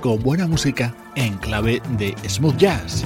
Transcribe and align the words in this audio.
con 0.00 0.22
buena 0.22 0.46
música 0.46 0.94
en 1.14 1.36
clave 1.38 1.80
de 1.98 2.14
smooth 2.28 2.56
jazz. 2.56 3.04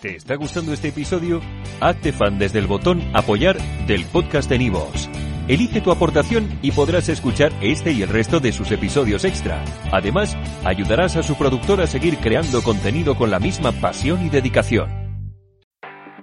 ¿Te 0.00 0.16
está 0.16 0.34
gustando 0.34 0.72
este 0.72 0.88
episodio? 0.88 1.40
Hazte 1.80 2.12
fan 2.12 2.38
desde 2.38 2.58
el 2.58 2.66
botón 2.66 3.02
Apoyar 3.14 3.56
del 3.86 4.04
podcast 4.04 4.48
de 4.50 4.58
Nivos. 4.58 5.08
Elige 5.48 5.80
tu 5.80 5.90
aportación 5.90 6.58
y 6.60 6.72
podrás 6.72 7.08
escuchar 7.08 7.52
este 7.62 7.92
y 7.92 8.02
el 8.02 8.08
resto 8.08 8.40
de 8.40 8.52
sus 8.52 8.70
episodios 8.72 9.24
extra. 9.24 9.64
Además, 9.92 10.36
ayudarás 10.64 11.16
a 11.16 11.22
su 11.22 11.36
productor 11.36 11.80
a 11.80 11.86
seguir 11.86 12.18
creando 12.18 12.62
contenido 12.62 13.16
con 13.16 13.30
la 13.30 13.38
misma 13.38 13.72
pasión 13.72 14.26
y 14.26 14.28
dedicación. 14.28 14.90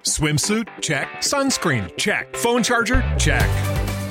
Swimsuit? 0.04 0.68
Check. 0.82 1.08
Sunscreen? 1.22 1.88
Check. 1.98 2.36
Phone 2.36 2.62
charger? 2.62 3.02
Check. 3.18 3.73